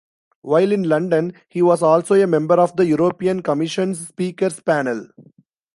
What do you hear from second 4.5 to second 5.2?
Panel.